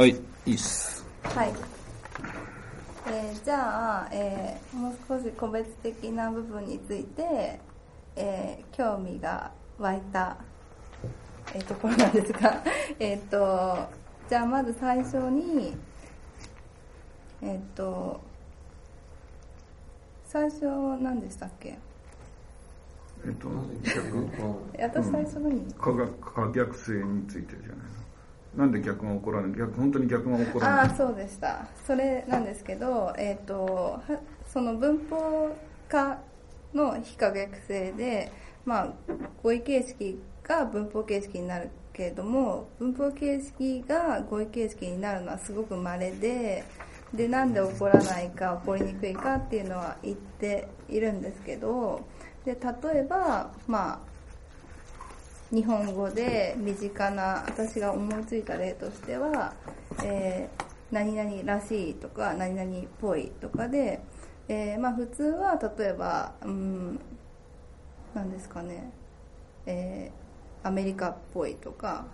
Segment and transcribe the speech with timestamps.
[0.00, 0.16] はい、
[0.46, 1.04] いいっす。
[1.24, 1.52] はい。
[3.06, 7.60] えーじゃあ、えーもう少し個別的な部分について、
[8.16, 10.38] えー興味が湧いた、
[11.54, 12.64] えーところなんですが、
[12.98, 13.76] えっと、
[14.30, 15.76] じゃあまず最初に、
[17.42, 18.18] えっ、と、
[20.24, 20.64] 最初
[20.98, 21.78] 何でしたっけ？
[23.22, 23.48] えっと、
[24.80, 28.09] 私最初何、可逆可逆性についてじゃないの？
[28.56, 29.52] なんで逆が起こらない？
[29.58, 30.78] 逆、本当に逆が起こらない？
[30.80, 31.66] ああそうでした。
[31.86, 34.00] それなんですけど、えー、と
[34.46, 35.56] その文法
[35.88, 36.18] 化
[36.74, 38.30] の非可逆性で、
[38.64, 38.92] まあ、
[39.42, 46.64] 語彙形式が文法形式になるけれども文法形式が語彙形式になるのはすごく稀で
[47.14, 52.06] でなんで起こらないか起こりにくいかっていうのは言っているんですけど
[52.44, 54.09] で例えばまあ
[55.52, 59.52] 日本語で身近な私が思いついた例としては、
[60.04, 64.00] えー何々らしいとか何々っぽいとかで、
[64.48, 67.00] えーまあ普通は例えばうん
[68.12, 68.90] 何ですかね、
[69.66, 72.04] えーアメリカっぽいとか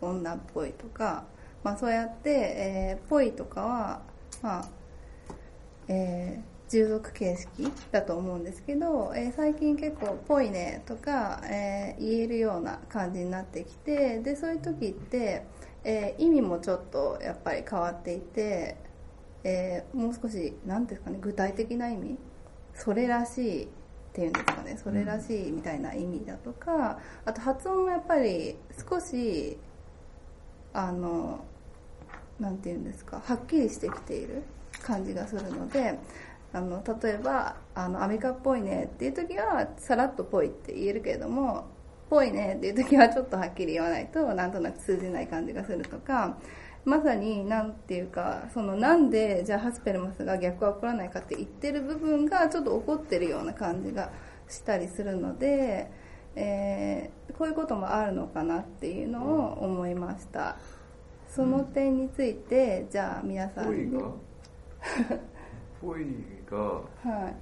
[0.00, 1.24] 女っぽいとか、
[1.62, 4.00] まあ、そうやって、えーぽいとかは
[4.42, 4.68] まあ
[5.88, 15.44] えー従属形式だと思うんですけど、えー最近結構「ぽいね」とか、えー言えるような感じになってきてでそういう時って、
[15.84, 18.76] えー意味もちょっとやっぱり変わっていて、
[19.44, 22.18] えーもう少し何ですかね具体的な意味？
[22.74, 23.68] それらしいっ
[24.12, 28.56] ていうんですかねそれらしいみたいな意味だとかあと発音もやっぱり
[28.88, 29.58] 少し
[30.72, 31.40] あの
[32.38, 34.42] なんていうんですかはっきりしてきている
[34.82, 35.98] 感じがするので
[36.52, 41.66] あの例えばあのアメリカっぽいねっていう時はさらっとぽいって言えるけれども
[42.08, 46.38] ぽいねっていう時はちょっとはっきり言わないとなんとなく通じない感じがするとか
[46.84, 54.10] まさになんていうかそのなんでじゃあハスペルマスが逆は起こらないかって言ってる部分がちょっと起こってるような感じが
[54.48, 55.90] したりするので、
[56.34, 60.56] えーこういうこともあるのかなっていうのを思いました。
[61.28, 64.02] その点についてじゃあ皆さんに。
[65.80, 66.04] ぽい
[66.50, 67.36] がはい。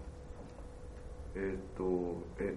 [1.36, 2.54] えっ、とえ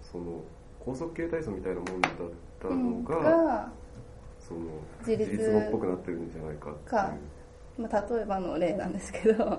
[0.00, 0.40] その
[0.78, 2.12] 高速形体操みたいなもんだっ
[2.60, 3.72] たのが、が、
[4.38, 4.60] その
[5.00, 6.90] 自立語っぽくなってるんじゃないかっていう。
[6.90, 7.14] か。
[7.76, 9.58] まあ、例えばの例なんですけど。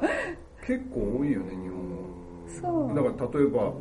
[0.66, 1.90] 結構多いよね、日本。
[1.90, 1.96] 語。
[2.62, 2.96] そう。
[2.96, 3.74] だから例えば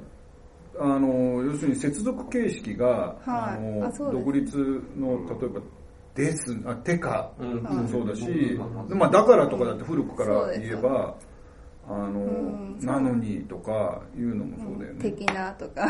[0.76, 1.08] あの
[1.44, 3.18] 要するに接続形式が、はい。
[3.26, 4.24] あのあそうです。
[4.24, 5.08] 独立の
[5.40, 5.60] 例えば
[6.16, 7.62] 「です」あ「てか」うん。
[7.62, 8.88] もそうだし、うん。
[8.88, 11.14] でまあ、だからとかだって古くから言えば
[11.86, 15.02] 「あのんなのに」とかいうのもそうだよね。
[15.02, 15.86] 的なとか、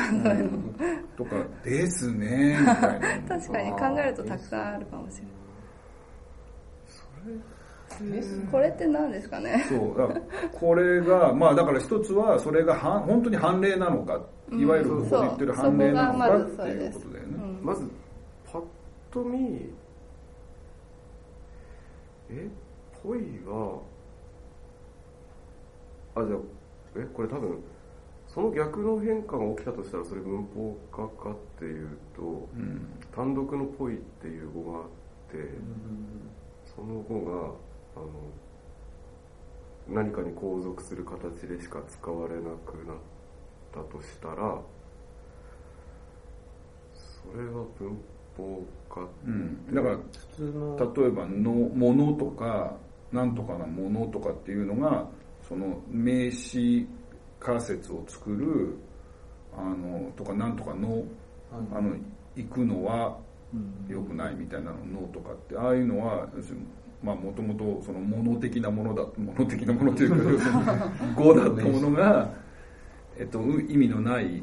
[1.16, 5.34] とか「ですね」みたいな 確かに考えるとたくさんあるかもしれない。
[8.50, 9.65] これって何ですかね？
[9.69, 10.21] そうだ
[10.53, 17.34] これがまあだから一つはそれがは本当に判例なのかいわゆるここで言ってる判例なのかそうっていうことだよね。
[17.61, 17.65] うん。
[17.65, 17.88] まず
[18.53, 18.62] パッ
[19.12, 19.71] と見
[22.31, 22.49] え
[23.03, 23.81] ぽいは
[26.14, 26.38] あじゃあ
[26.97, 27.62] えこれ多分
[28.28, 32.88] その逆の変化が起きたとしたらそれ文法化かっていうとうん。
[33.14, 34.84] 単独のぽいっていう語があっ
[35.30, 35.48] て
[36.75, 37.52] その語が
[37.97, 38.08] あの
[39.88, 42.96] 何かに後続する形でしか使われなくなっ
[43.72, 44.60] たとしたら
[46.94, 47.98] それは文
[48.36, 49.31] 法化う。
[49.31, 50.02] ん、だから普
[50.36, 52.76] 通の例えばの「もの」とか
[53.12, 55.08] 「なんとかなもの」とかっていうのが
[55.49, 56.87] その名詞
[57.38, 58.78] 仮説を作る
[59.56, 61.05] あのとか「なんとかの」
[61.72, 61.94] あの
[62.34, 63.19] 行くのは
[63.88, 66.28] 良くないみたいなの「の」とかってああいうのは
[67.03, 72.34] まあもともとその物的なものだ物的なものというか 要するに語だったものが、
[73.16, 74.43] えっと、う意味のない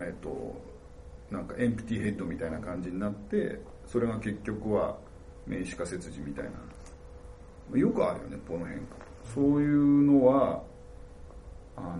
[0.00, 0.54] えっと
[1.30, 4.96] なんかエンプティヘッドみたいな感じになってそれが結局は
[5.46, 6.52] 名詞仮説字みたいな。
[7.72, 10.62] よくあるよねこの変化そういうのは
[11.76, 11.98] あの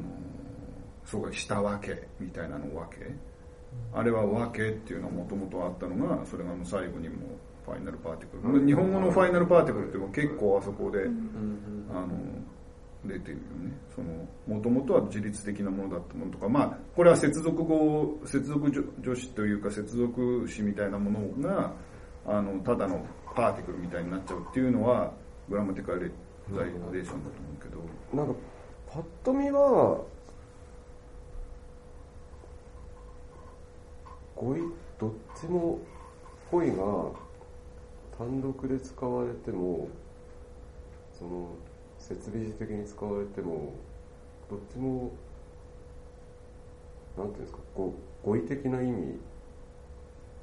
[1.05, 3.15] そうかしたわけみたいなのわけ？
[3.93, 7.17] あれはわけっていうのはもともとあったのがそれがもう最後にも
[7.65, 11.07] ファイナルパーティクル、日本語のファイナルパーティクルって結構あそこで、
[11.93, 12.09] あの
[13.07, 13.73] 出てるよね。
[13.95, 21.73] そのもともとは自律的なものだったものとかまあこれは接続語接続助助詞というか接続詞みたいなものが
[22.27, 23.05] あのただの
[23.35, 25.13] パーティクルみたいになっちゃうっていうのは
[25.49, 26.13] グラマティカル
[26.51, 28.23] レザイレーションだと思うけど。
[28.25, 28.41] なんか
[28.93, 30.01] パッと見は
[34.37, 34.61] 語彙
[34.99, 35.11] どっ
[35.41, 35.79] ちも
[36.51, 36.75] 語彙が
[38.19, 39.89] 単独で使われても
[41.13, 41.49] その
[41.99, 43.73] 設備的に使われても
[44.51, 45.11] どっちも
[47.17, 47.95] なんていうんですかこ
[48.25, 49.19] う語彙的な意味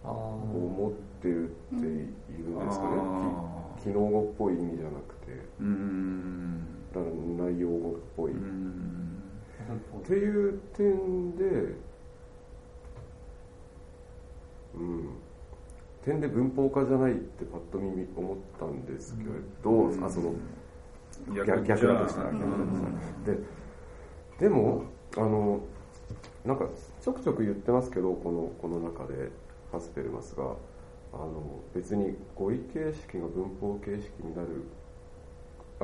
[0.03, 2.91] を持ってるっていうんですかね、
[3.83, 5.20] 機能語っぽい意味じゃなくて
[5.59, 6.65] うん。
[6.93, 9.23] だから内容語っぽい、うん。
[9.99, 11.45] っていう点で
[14.75, 15.09] うん。
[16.03, 19.23] 点で文法化じゃないってパッと見思ったんですけ
[19.63, 20.33] ど、あその
[21.35, 23.39] 逆逆だとしたら逆だとしたらで
[24.39, 24.83] でも
[25.15, 25.61] あの
[26.43, 26.65] なんか
[26.99, 29.29] ちょくちょく言ってますけどこのこの中で
[29.71, 30.55] ハスペルマスが
[31.13, 34.63] あの別に語彙形式が文法形式になる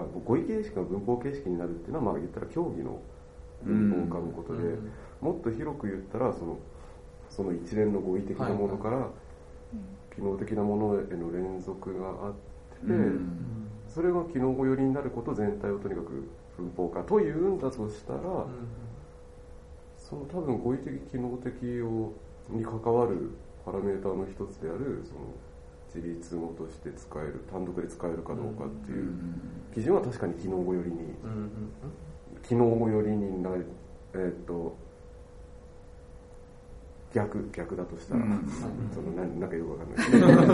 [0.02, 3.00] あ語彙形式が文法形式になるっていうのはまあ言ったら競技の
[3.64, 4.64] 文法化のことで、
[5.22, 6.58] もっと広く言ったらその
[7.30, 9.08] その一連の語彙的なものから
[10.16, 12.38] 機能的なものへの連続があって、
[12.88, 13.68] うん。
[13.88, 18.20] それが機能語寄りになること全体をとにかく文法化というんだとしたら、
[19.98, 22.14] その多分語彙的機能的を
[22.50, 23.32] に関わる
[23.66, 25.20] パラメーターの一つであるその
[25.94, 29.14] 自立語として使える単独で使えるかどうかっていう。
[29.74, 30.98] 基準は確かに機能語寄りに。
[32.44, 33.66] 機能語寄りになる
[34.14, 34.76] えーっと
[37.14, 38.48] 逆逆だとしたら、うん。
[38.94, 39.90] そのなんなんかよくわかん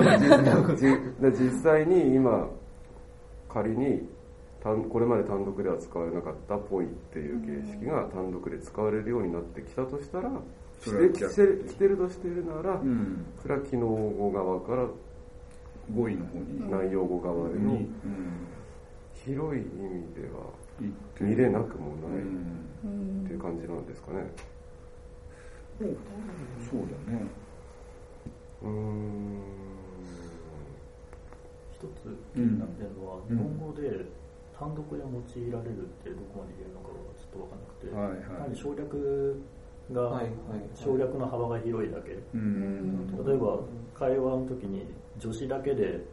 [0.02, 1.32] ない。
[1.34, 2.50] 実際に今
[3.50, 4.08] 仮に
[4.64, 10.32] 単これまで単独では使われなかったポイっていう形式が単独で使われるようになってきたとしたら、
[10.80, 13.26] それはしてきてる来てるとしているなら、うん。
[13.42, 14.88] それは機能語側から
[15.92, 16.70] 語彙の方に。
[16.70, 17.90] 内容語側に。
[19.14, 20.52] 広い意味では
[21.22, 22.24] 見れなくもないっ
[22.84, 23.26] うん。
[23.26, 24.26] ていう感じなんですかね。
[25.80, 27.22] そうだね。
[28.64, 29.44] うーん。
[31.72, 34.06] 一つ気になってるのは、うん日本語で
[34.58, 38.42] 単独で用いられるってどこまで言えるのかがちょっと分かんなくて、はいはい。
[38.44, 39.42] 単に省略
[39.92, 40.32] が、はいはい。
[40.76, 42.20] 省略の幅が広いだけ。
[42.34, 43.08] うん。
[43.26, 43.60] 例えば
[43.94, 44.86] 会話の時に
[45.20, 46.04] 助詞だけで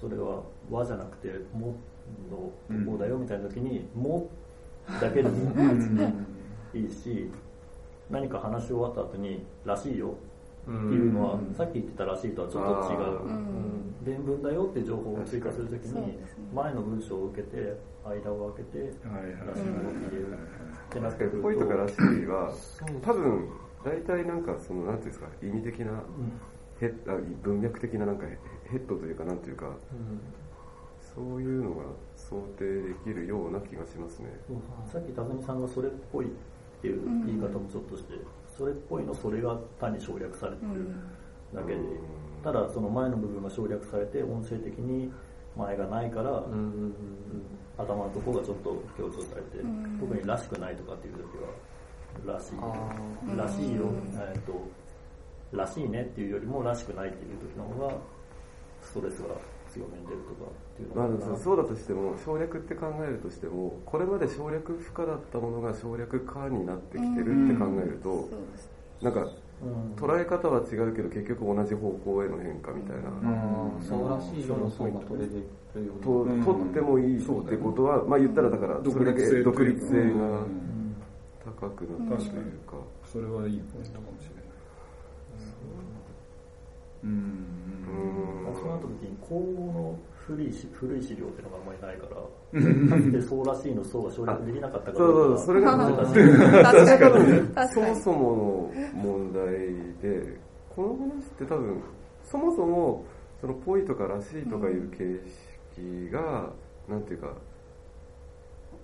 [0.00, 1.74] それは「和」じゃなくて「も」
[2.30, 2.36] の
[2.84, 4.28] ここだよみたいな時に「も」
[5.00, 5.38] だけでも
[6.74, 7.30] いいし
[8.10, 10.14] 何か話し終わった後に「らしいよ」
[10.62, 13.26] っていうのは、うんさっき言ってたらしいとはちょっと違あう。
[13.26, 13.94] うん。
[14.04, 16.18] 伝聞だよって情報を追加するときそうに
[16.54, 18.92] 前の文章を受けて間を空けて
[19.46, 20.36] らしいを入れるっ
[20.90, 22.52] てなっ確かにてくるポイとからしといは
[23.00, 23.48] 多分
[23.84, 26.02] 大体なんかそのなんていうんですか意味的な
[26.82, 28.36] ヘッあ文脈的ななんかヘ
[28.70, 29.70] ヘッドというかなんていうか
[31.14, 31.84] そういうのが
[32.16, 34.28] 想定できるような気がしますね。
[34.90, 36.28] さっき辰巳さんがそれっぽいっ
[36.80, 38.14] ていう言い方もちょっとして
[38.56, 40.88] それっぽいのそれが単に省略されてる
[41.54, 41.74] だけで。
[41.76, 45.12] うんただその前の部分が省略されて音声的に
[45.56, 46.42] 前がないから
[47.78, 49.98] 頭のところがちょっと強調されてうん。
[50.00, 53.38] 特にらしくないとかっていう時はらしいー。
[53.38, 54.60] らしいようん、えっと、
[55.52, 57.94] らしいねっていうよりもらしくないっていう時の方が、
[58.82, 59.28] ストレスが
[59.70, 68.28] 強めに出るとかっていうのまあそうだとしても省略って考えるとしてもこれまで省略不可だったものが省略可になってきてるって考えると
[69.00, 69.20] なんか
[69.62, 69.94] うん。
[69.94, 73.10] 捉え方は違うけど結局同じ方向への変化みたいな。
[73.80, 75.34] そうらしいよの層が取れて
[75.76, 80.96] るよう取ってもいいってことはまあ言ったらだからそれだけ独立性がうん。
[81.44, 82.76] 高くなったというか。
[83.12, 84.31] それはいいポイントかもしれない
[87.04, 87.10] うん。
[88.48, 88.54] うん。
[88.54, 92.16] そうなった時に口語の古いし古い資料っていうのがあんまりないから。
[92.96, 97.48] かつてそうらしいのそうが省略できなかったかそうそうそれが難しい確かに。
[97.48, 97.68] 確かに。
[97.68, 99.42] そもそもの問題
[100.02, 101.82] でこの話って多分
[102.24, 103.04] そもそも
[103.40, 105.04] そのぽいとからしいとかいう形
[105.74, 106.50] 式が、
[106.88, 107.34] なんていうか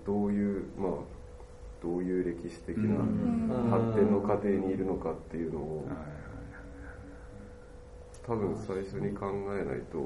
[0.05, 0.91] どういうまあ
[1.81, 3.69] どういう歴史的なうん。
[3.69, 6.28] 発展の過程にいるのかっていうのをはいはい
[8.29, 9.25] 多分最初に考
[9.59, 9.97] えないと。
[9.97, 10.01] う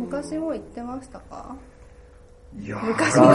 [0.00, 0.04] ん。
[0.04, 1.56] 昔も言ってましたか？
[2.56, 3.28] いや昔のそ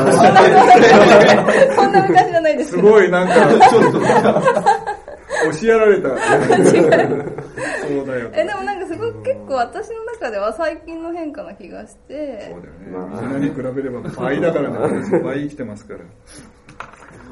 [1.89, 2.71] んな昔じゃないです。
[2.71, 3.35] すごいなんか
[3.69, 6.09] ちょっと押しやられた。
[6.09, 8.31] そうだよ。
[8.33, 12.49] えでもなんかすごく結構私の中では最近の変化な気がして。
[12.53, 12.87] そうだよね。
[12.89, 15.19] まあみんなに比べれば倍だからね。
[15.19, 15.99] 倍生きてますから。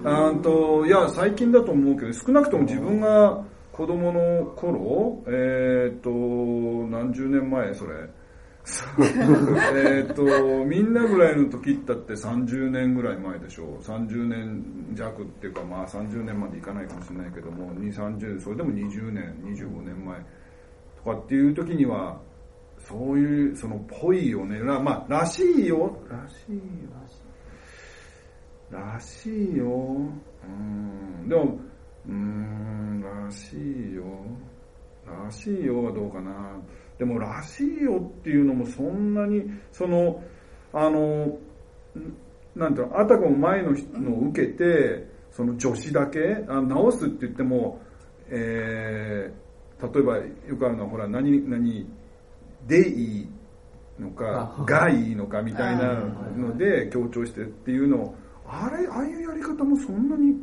[0.03, 3.43] あーと、いや、最近だと思うけど、少なくとも自分が
[3.77, 8.09] 子供の頃、えっ、と、何十年前、それ。
[9.75, 10.23] えっと、
[10.65, 13.77] みんなぐらいの時ったって30年ぐらい前でしょう。
[13.77, 14.63] 30年
[14.95, 20.19] 弱っていうか、まあ30年までいかないかもしれないけども、2、30、それでも20年、25年前。
[20.97, 22.19] とかっていう時には
[22.79, 24.59] そういうそのぽいよね。
[24.59, 25.95] らまあらしいよ。
[26.09, 26.61] らしいよ
[28.71, 29.67] らしいよ。
[29.67, 31.29] うん。
[31.29, 31.59] でも
[32.07, 34.03] うーんらしいよ。
[35.05, 36.59] らしいよはどうかな。
[36.97, 40.23] でもらしいよっていうのもそんなにその
[40.73, 41.37] あのん
[42.55, 47.79] なんていうのあたかも前の人のを受けてその助詞だけあ直すって言っても、
[48.29, 51.87] えー、例えばよくあるのはほら何何
[52.65, 53.27] でいい
[53.99, 55.93] のかあがいいのかみたいな
[56.35, 58.15] ので強調してっていうのを
[58.47, 60.35] あれああいうやり方もそんなに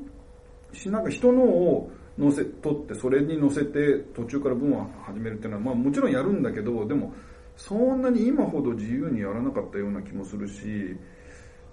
[0.75, 7.13] しなんか人のを載せ取ってそれに載せて途中から文を始めるっていうのは、まあ、もちろんやるんだけどでも
[7.57, 10.97] そんなに今ほど自由にやらなかったような気もするし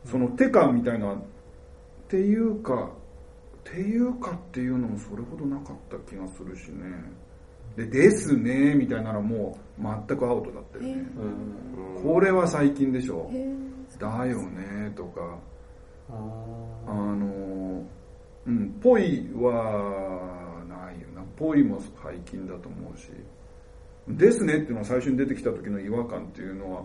[0.05, 1.17] その手かみたいなっ
[2.08, 2.91] ていうか
[3.62, 6.86] っていうかっていうのもそれほどなかった気がするしね。
[7.75, 11.05] でですねみたいなのも全くアウトだったよね。
[12.03, 13.31] これは最近でしょ。
[14.00, 15.38] だよねとか。
[16.10, 16.13] あ
[16.88, 17.86] あの
[18.48, 21.21] うんぽいはないよな。
[21.38, 23.10] ぽいも最近だと思うし。
[24.07, 26.83] ですねっていうのは最初に出てきた時の違和感っていうのは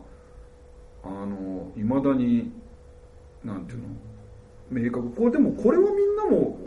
[1.02, 2.52] あのいまだに
[3.44, 3.86] なんていうの？
[4.70, 5.10] 明確。
[5.10, 6.58] これでもこれはみんなも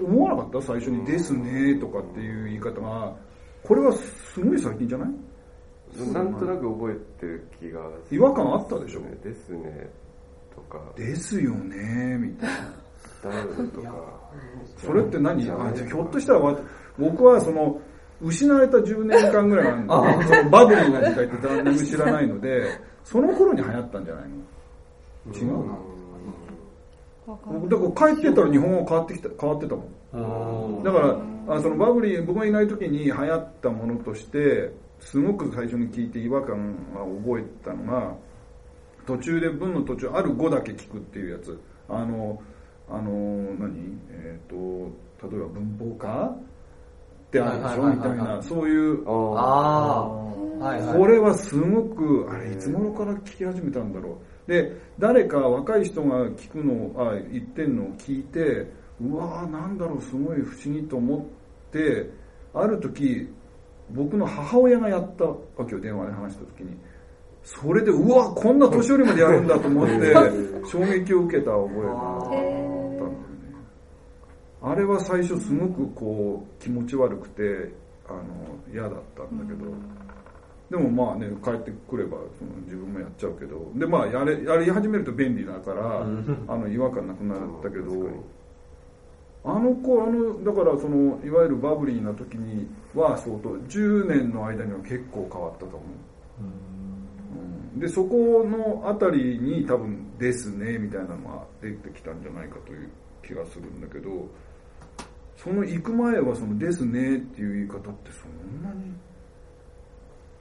[0.00, 0.62] お思わなかった？
[0.62, 3.14] 最初に「ですね」とかっていう言い方が。
[3.62, 5.08] これはすごい最近じゃない？
[6.12, 9.00] なんとなく覚えてる気がする違和感あったでしょ？
[9.24, 9.90] ですね。
[10.54, 10.80] とか。
[10.94, 12.75] ですよねみたいな
[13.30, 13.94] だよねとか。
[14.78, 15.42] それって何？
[15.42, 16.58] ひょっとしたらわ
[16.98, 17.80] 僕はその
[18.20, 22.64] 失われた10年間ぐらいあるんで そのバブリーな時代って何も知らないので
[23.04, 24.24] その頃に流行ったんじゃない
[25.26, 25.34] の？
[25.34, 25.74] 違うな
[27.26, 27.76] だ。
[27.76, 29.86] から帰ってたら日本語変わってきた変わってたもん。
[30.12, 38.14] あだからあそのバブリー僕がいない時に流行ったものとしてすごく最初に聞いて違和感が覚えたのが
[39.06, 41.58] 途中で文の途中ある語だけ聞くっていうやつ。
[41.88, 42.40] あの
[42.88, 43.10] あの
[43.58, 43.98] 何？
[44.10, 44.56] えっ、と
[45.28, 47.94] 例えば文法科ってあるでしょ？
[47.94, 49.02] みたいなそういう。
[49.08, 50.22] あ
[50.60, 54.16] あこれはすごくあれいつ頃から聞き始めたんだろ
[54.48, 54.50] う？
[54.50, 58.66] で誰か若い人が聞くのをあ言ってんのを聞いて
[59.00, 62.08] うわーなんだろうすごい不思議と思って
[62.54, 63.28] ある時
[63.90, 65.36] 僕の母親がやったわ
[65.68, 66.76] けよ電話で話した時に。
[67.44, 70.14] それでうわこんな年寄りまでやるんだと思って
[70.66, 72.65] 衝撃を受けた覚えが
[74.62, 77.72] あれは最初すごくこう気持ち悪くて
[78.08, 78.22] あの
[78.72, 79.70] 嫌だったんだけど、
[80.70, 83.70] でもまあね帰ってくればその自分もやっちゃうけど。
[83.74, 86.04] でまあやれやり始めると便利だから、あ
[86.56, 87.92] の違和感なくなったけど、
[89.44, 95.80] あの子あのだからそのいわゆるバブリーな時には相当10年の間には結構変わったと思う、
[97.74, 97.80] うん。
[97.80, 102.88] でそこのあたりに多分「ですね」みたいなのが出てきたんじゃないかという
[103.24, 104.10] 気がするんだけど
[105.46, 108.92] その行く前はその「ですね」っていう言い方ってそんなに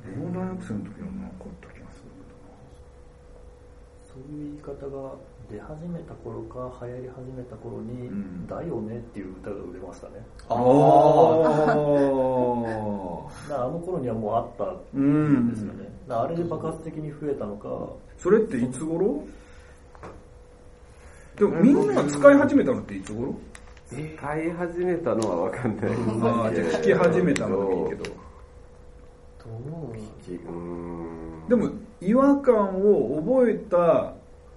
[0.01, 2.09] 大大学生の時はなかった気がする
[4.07, 5.13] そういう言い方が
[5.47, 10.13] 出始めた頃か流行り始めた頃にうん「だよね」っていう歌が売れましたね。
[10.39, 10.61] けどな
[13.51, 17.93] ああ あの頃にはもうあったうんんですよね、だからあれで爆発的に増えたのか。
[18.17, 19.23] それっていつ頃？
[21.37, 23.35] でもみんなが使い始めたのっていつ頃？
[24.17, 28.03] 使い始めたのは分かんないああじゃあ聞き始めたのはいいけど。
[28.03, 30.51] どう聞きうー
[31.45, 31.47] ん。
[31.49, 31.69] でも
[32.01, 34.13] 違和感を覚えた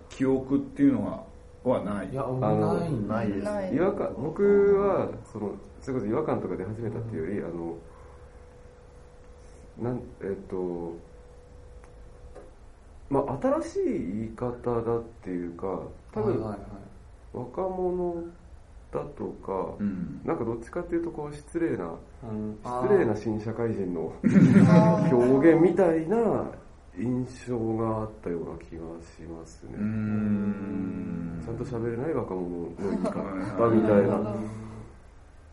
[0.08, 1.24] 記憶っていうのは
[1.64, 2.10] はない？
[2.10, 3.28] いやのないない。
[3.32, 4.42] です違和感僕
[4.80, 5.52] はその
[5.82, 7.54] それこそ違和感とか出始めたっていうより、
[9.82, 10.96] あのなんえっ、と
[13.10, 14.50] まあ新しい言い方
[14.82, 16.58] だっていうか多分、はいはいはい。
[17.34, 18.14] 若者
[18.92, 20.20] だとか、うん。
[20.24, 21.92] なんかどっちかっていうとこう失礼な
[22.22, 24.12] うん失礼な新社会人の
[25.10, 26.50] 表現みたいな
[26.98, 34.34] 印象があったような気がしますね、ちゃんと喋れない若者の言い方はいみたいな。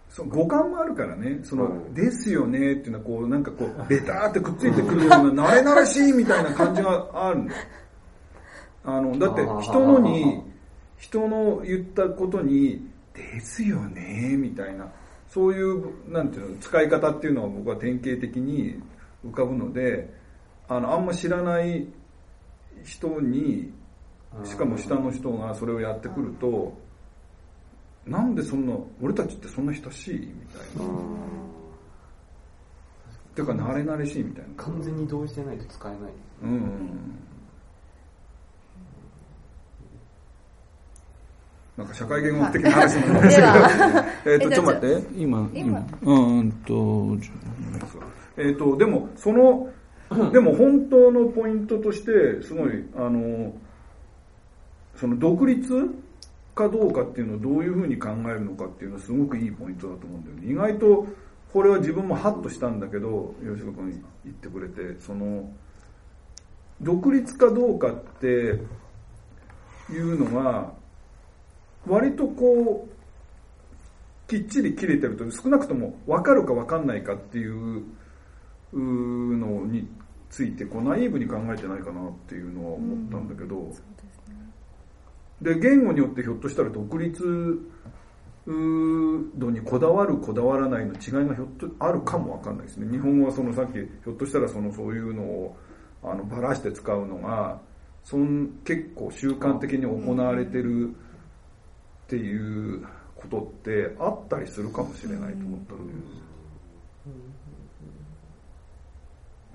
[0.10, 1.39] そう五感もあるからね。
[1.44, 1.94] その、はい。
[1.94, 7.62] ですよねっていうのはこうなんかこうベターってくっついてくるような慣れ慣れしいみたいな感じがあるんだよ
[8.86, 10.42] あのだって人のに
[10.98, 14.91] 人の言ったことにですよねみたいな。
[15.27, 18.81] そういうなんていうの使い方っていうのは僕は典型的に
[19.25, 20.13] 浮かぶので
[20.67, 21.88] あのあんま知らない
[22.84, 23.74] 人に
[24.43, 26.77] しかも下の人がそれをやってくると
[28.05, 30.93] なんでそんな俺たちってそんな親しいみたいな。
[33.34, 34.63] ていうか慣れ慣れしいみたいな。
[34.63, 36.00] 完全に同意してないと使えない。
[36.43, 37.19] うんうんうん
[41.77, 45.88] なんか社会言語的な話になりますけど、えっと、ちょっと待って、今、今。
[46.03, 47.17] うんうんと、
[48.38, 49.70] えっと、でも、その、
[50.32, 53.53] でも本当のポイントとして、すごい、あの、
[54.96, 55.89] その独立
[56.53, 60.51] かどうかっていうのをどういうふうに考えるのかっていうのはすごくいいポイントだと思うんだよね。
[60.51, 61.05] 意外と、
[61.51, 65.51] これは自分もハッとしたんだけど、吉岡君言ってくれて、その、
[66.82, 68.27] 独立かどうかって
[69.91, 70.74] いうのが、
[71.88, 77.84] 割とこう、きっちり切れてると、少なくとも分かるか分かんないかっていう
[78.74, 79.88] のに
[80.30, 83.72] ついて、こうナイーブに考えてないかなっていうのは思ったんだけど、
[85.42, 87.72] で、言語によってひょっとしたら独立
[88.48, 88.51] 度
[89.51, 92.92] にこだわるこだわらないの違いがひょっとあるかもわかんないですね。
[92.92, 95.58] 日本はそのさっきひょっとしたらそのそういうのを
[96.04, 97.60] あのばらして使うのが
[98.04, 100.96] そん結構習慣的に行われてる
[102.06, 102.86] っていう
[103.16, 105.94] ことってあったりするかもしれないと思ったので。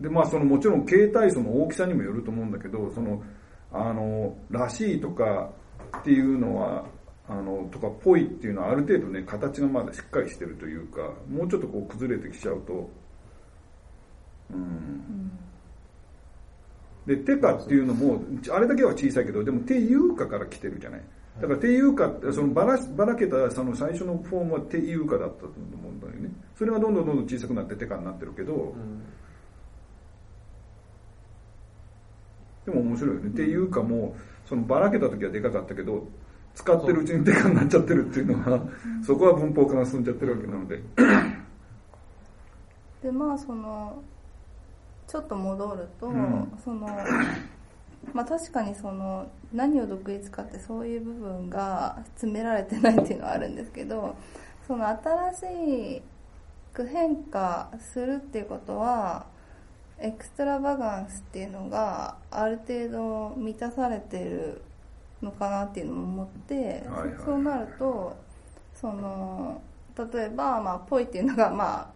[0.00, 3.22] でまあそのもちろん形態素の大きさにもよると思うんだけどその
[3.70, 5.50] あのらしいとか
[5.98, 6.86] っていうのは
[7.28, 12.90] あのとかぽいっていうのはある程度ね形がまだしっかりしてるというかもうちょっとこう崩れてきちゃうと
[14.52, 15.30] うん。
[17.06, 21.02] でテカっていうのもあれだけは小さいけどでもテユーカから来てるじゃない
[21.38, 26.30] だからテユーカってそのばらばらけたその最初のフォームはテユーカだったと思うんだよね。
[26.56, 28.74] それがどんどんどんどん小さくなってテカになってるけど、
[32.66, 33.28] でも面白いよね。
[33.28, 36.06] っていうかもう、そのばらけた時はでかかったけど、
[36.54, 38.60] 使ってるうちにでかになっちゃってるっていうのは、
[39.02, 40.82] そこは文法化が進んじゃってるわけなので。
[43.02, 44.02] でまあその
[45.06, 46.52] ちょっと戻ると、うん。
[46.62, 46.86] その
[48.12, 54.16] まあ確かにその何を独立かってそういう部分が詰められてないっていうのはあるんですけど
[54.66, 56.02] その新し
[56.72, 59.26] く変化するっていうことは
[59.98, 64.62] エクストラバガンスっていうのがある程度満たされてる
[65.20, 66.82] のかなっていうのも思って、
[67.22, 68.16] そうなると
[68.74, 69.60] その
[70.12, 71.88] 例えば、まあ、ぽいっていうのが、まあ、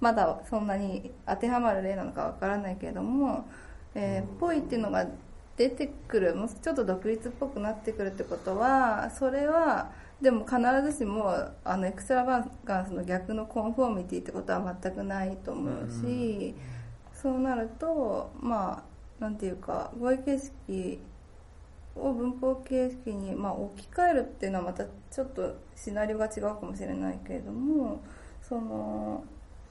[0.00, 3.46] まだそんなに当てはまる例なのかわからないけれども、
[3.94, 5.06] えーぽいっていうのが
[5.56, 10.58] 出てくるもうちょっと独立っぽくなってくるってことはそれはでも必
[10.90, 11.32] ずしも
[11.64, 16.54] あのエクストラバガンスの逆のコンフォーミティってことは全くないと思うし、
[17.12, 18.84] そうなるとま
[19.20, 21.00] あなんていうか語彙形式
[21.96, 28.02] を文法形式に、まあ、置き換えるっていうのはまたちょっとシナリオが違うかもしれないけれども
[28.42, 29.24] その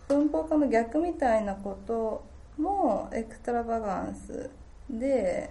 [0.08, 2.24] 文法化の逆みたいなこと
[2.58, 4.50] もエクストラバガンス
[4.90, 5.50] で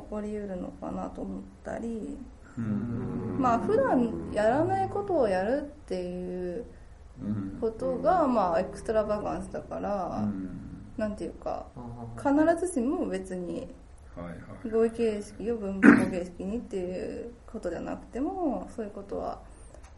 [0.00, 2.18] 起こりうるのかなと思ったり
[3.38, 6.64] まあ普段やらないことをやるっていう
[7.22, 10.58] うんことがまあエクストラバガンスだから、うん。
[10.96, 11.66] なんていうか
[12.18, 13.66] 必ずしも別に
[14.14, 14.32] はいは
[14.64, 14.70] い。
[14.70, 19.40] 語彙形式を文法形式にっていうことじゃなくてもそういうことは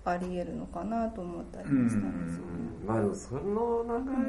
[0.05, 2.47] あり得るのかなと思ったりもしたんですよね。
[2.87, 3.85] まあでもその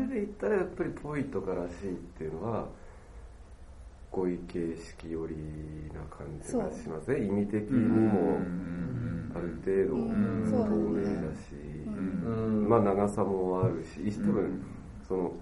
[0.07, 2.65] 流れで言ったらやっぱりぽいとからしいっていうのは
[4.15, 5.35] 語彙形式寄り
[5.93, 7.25] な感じがしますね。
[7.25, 8.39] 意味的にも
[9.35, 11.51] ある程度うん透明だし、
[11.85, 12.69] うん。
[12.69, 14.63] まあ長さもあるし多分
[15.05, 15.33] その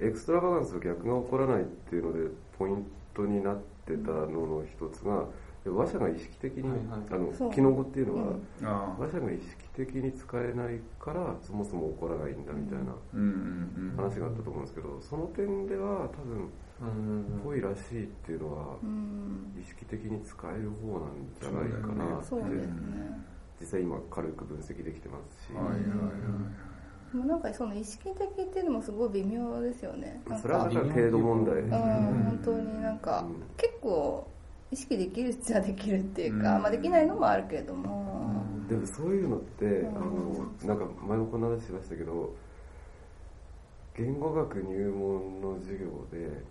[0.00, 5.26] エクストラバガンスの逆が起こらないっていうのでポイントになってたのの一つが
[5.66, 6.78] 話者が意識的に、はい
[7.10, 7.52] あのそう。
[7.52, 8.22] 機能語っていうのは、
[8.60, 8.66] うん。
[8.66, 9.02] ああ。
[9.02, 13.20] 話者が意識的に使えないからそもそも起こらないんだみたいなうん。
[13.20, 13.90] うん。
[13.90, 13.96] うん。
[13.96, 16.48] 話があったと思うんですけどその点では多分
[16.80, 17.40] うん。
[17.44, 23.32] ぽいらしいっていうのはうん意識的に使える方なんじゃないかなって、ね。
[23.60, 25.82] 実際今軽く分析できてますし、はいはいはい。
[27.12, 30.20] でもなんかその意識的っていうのもすごい微妙ですよね。
[30.40, 34.26] それはかだから程度問題、うん、本当になんか、うん結構
[34.70, 36.62] 意識できるっちゃできるっていうか、うん。
[36.62, 39.88] まあできないのもあるけれども、でもそういうのって、ん。
[39.88, 42.34] あのなんか前もこんな話しましたけど
[43.94, 46.42] 言語学入門の授業で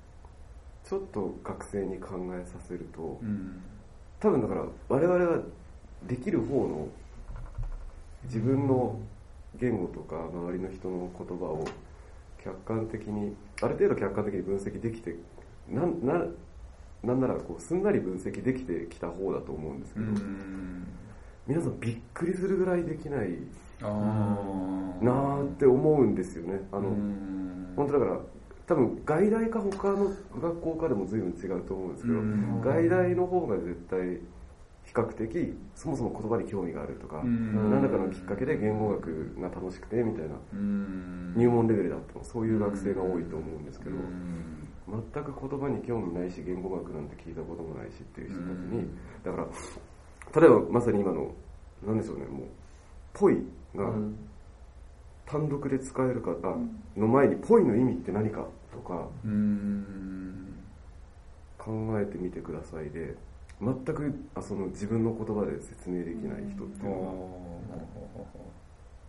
[0.91, 3.61] ちょっと学生に考えさせるとうん
[4.19, 5.39] 多分だから我々は
[6.05, 6.89] できる方の
[8.25, 8.99] 自分の
[9.57, 11.65] 言語とか周りの人の言葉を
[12.43, 15.15] 客観的にある程度客観的に分析できて
[15.69, 16.25] なんな
[17.03, 20.87] なんならこうすんなり分析できてきた方だと思うんですけうど、ん。
[21.47, 23.29] 皆さんびっくりするぐらいできない。
[23.81, 28.19] なーって思うんですよねあの、うん本当だから
[28.67, 32.61] 多分外大か他の学校かでも随分違うと思うんですけど、うん。
[32.61, 33.99] 外大の方が絶対
[34.83, 37.69] 比較的そもそも言葉に興味があるとか、うん。
[37.69, 41.33] 何らかのきっかけで言語学が楽しくてみたいなうん。
[41.35, 44.71] 入門レベルだってもそういう学生が多いと思うんですけど、うん。
[45.13, 48.89] 全く言葉に興味ないし言語学なんて聞いたこともないしっていう人たちに、
[49.23, 49.37] だか
[50.33, 51.31] ら例えばまさに今の
[51.85, 52.47] 何でしょうねもう
[53.13, 53.37] 「ぽい」
[53.75, 54.15] がうん
[55.31, 60.51] 単独で使えるかあの前に「ぽい」の意味って何かとかうん。
[61.57, 63.15] 考えてみてくださいで
[63.61, 67.61] 全くあその自分の言葉で説明できない人ってあいうの
[68.15, 68.41] が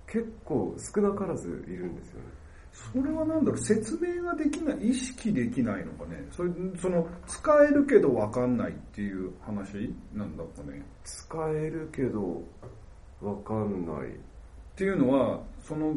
[0.07, 2.27] 結構少なからずいるんですよね。
[2.73, 6.27] それはなんだろう説明ができない意識できないのかね。
[6.31, 10.83] それその使えるけど分かんないっていう話なんだかね。
[11.05, 12.43] 使えるけど
[13.23, 14.11] わかんない
[14.73, 15.95] っていうのはその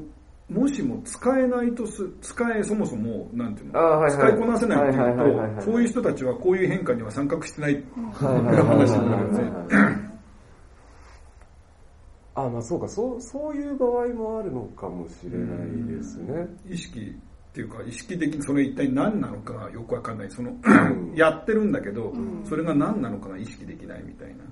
[0.49, 4.11] もしも使えないとす使えそもそもなんていうの、はいはい。
[4.11, 5.49] 使いこなせないってはいはいはいはいはい。
[5.49, 8.55] いうとそういう人たちはこういう変化には参画してないはいはいはい。
[8.63, 10.15] 話になるよね
[12.35, 16.47] あまあそうかそうそういう場合もあるのかもしれないですね。
[16.69, 20.29] 意識っていうか意識的にそれ一体何なのかがよくわかんない。
[20.29, 21.13] そのん。
[21.15, 22.43] やってるんだけど、ん。
[22.43, 24.43] それが何なのかが意識できないみたいな、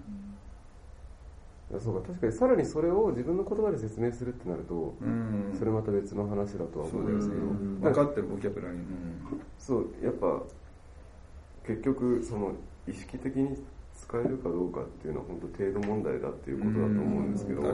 [1.79, 5.55] そうか確かにさらにそれを自分の言葉で説明するってなるとうん。
[5.57, 7.41] それまた別の話だとは思うんですけど。
[7.41, 9.41] うんなんか分かってるボキャブラリー、うん。
[9.57, 10.41] そうやっぱ
[11.65, 12.53] 結局その
[12.87, 13.57] 意識的に
[13.95, 17.73] 使えるかどうかっていうのは本当程度問題だっていうことだと思うんですけど、もう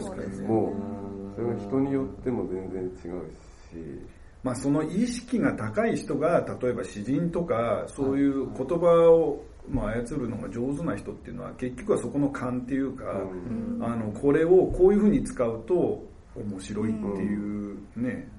[1.36, 4.20] それが人によっても全然違うし。
[4.42, 13.80] まあ、その意識が高い人が例えば詩人とかそういう言葉をまあ操るのが上手な人っていうのは結局はそこの勘っていうか、うん。
[13.84, 16.04] あのこれをこういうふうに使うと
[16.36, 18.30] 面白いっていうね、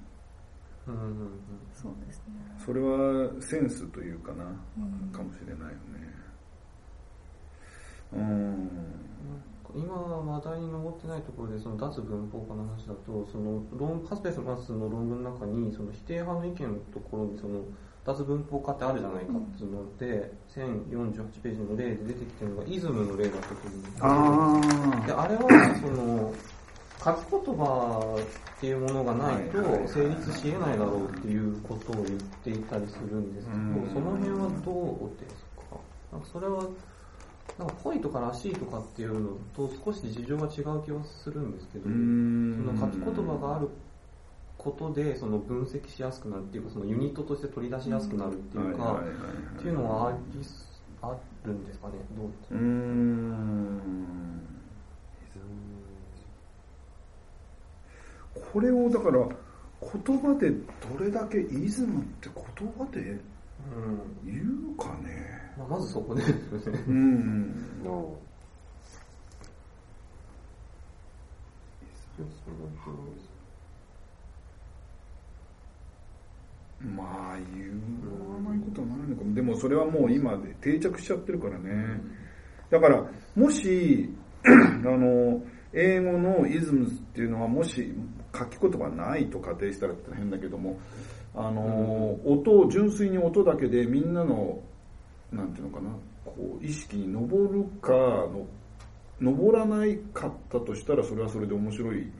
[0.87, 0.93] うん。
[0.93, 1.39] うん。
[1.73, 2.33] そうですね。
[2.65, 4.43] それはセンスというかな、
[4.77, 5.11] うん。
[5.11, 5.77] かもしれないよね。
[8.13, 8.69] うん。
[9.73, 17.61] 今話題に上ってないところでその脱文法化の話だとその論ハスペスマスの論文の中にその否定派の意見のところにその
[18.05, 25.41] 脱文法化ってあるじゃないかっていうので、1048ページの例で出てきてるのがイズムの例だったと思うんですけどあであれは
[25.81, 26.33] その
[27.03, 28.17] 書き言葉
[28.57, 33.89] っていうものがないと成立し得ないだろうっていうことを言っていたりするんですけどうん。
[33.93, 34.71] その辺はど
[35.05, 35.35] うです
[35.69, 35.77] か？
[36.11, 36.63] なんかそれは
[37.57, 43.69] なんか恋とからしいとかっていうのと少し事情が違う気はするんですけどうそんの書き言葉がある
[44.63, 49.01] ことでその分析しやすくなるっていうかそのユニットとして取り出しやすくなるっていうか、
[49.57, 50.67] っていうのはありす
[51.01, 51.93] あるんですかね？
[52.15, 52.27] どう？
[52.27, 53.81] ですうーん。
[58.53, 59.27] これをだから
[60.03, 63.19] 言葉でどれだけイズムって言葉でうん
[64.25, 64.41] 言
[64.73, 65.53] うかね？
[65.57, 66.35] まあ、まずそこですよ
[66.73, 66.83] ね。
[66.87, 66.91] う？
[66.93, 67.65] ん
[76.83, 77.69] まあ言
[78.33, 79.33] わないことはないのかも。
[79.33, 82.01] でもそれはもう今で定着しちゃってるからね。
[82.69, 84.09] だからもし
[84.45, 85.41] あの
[85.73, 87.93] 英語のイズムズっていうのはもし
[88.35, 90.79] 書き言葉ないと仮定したら変だけども
[91.33, 94.59] あの、音を純粋に音だけでみんなの
[95.31, 95.89] なんていうのかな
[96.25, 97.91] こう意識に上るか
[99.21, 102.11] の上らないかったとしたらそれはそれで面白い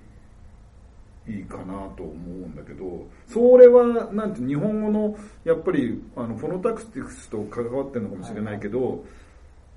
[1.27, 1.63] いいかな
[1.95, 9.05] と思うんだけどそれはなんて日本語のやっぱりあのフォノタクティクスと関わってるのかもしれないけど、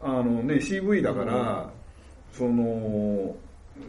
[0.00, 1.70] あのね CV だから、
[2.32, 3.36] その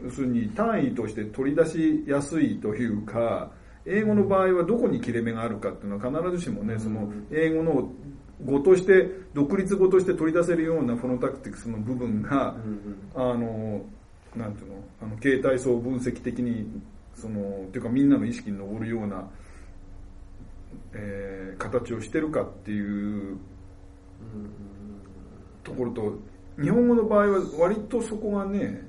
[0.04, 3.52] 要するに単位として取り出しやすいというか
[3.86, 7.90] 英語の場合はどこに切れ目があるかっていうのは必ずしもねその英語の
[8.44, 12.56] 語として独立語として取り出せるようなフォノタクティクスの部分が、
[13.16, 13.82] あの
[14.36, 16.68] なんていうのあの形態層分析的に
[17.16, 19.30] そのっていうかみんなの意識に上るような、
[20.94, 23.38] えー形をしてるかっていう
[25.64, 26.14] ところと
[26.62, 28.86] 日本語の場合は割とそこがね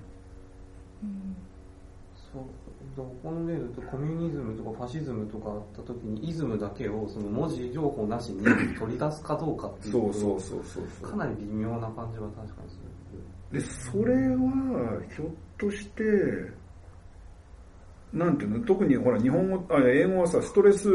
[2.32, 8.42] そうこの例だとコミュニズムとかファシズムとかあった時にイズムだけをその文字情報なしに
[8.78, 12.78] 取り出すかどうかっていうそうそうそうそうそうかなり微妙な感じは確かにす
[13.52, 13.60] る。
[13.60, 16.02] でそれはひょっとして
[18.12, 18.64] なんていうの？
[18.64, 20.88] 特にほら日本語あ英語はさストレス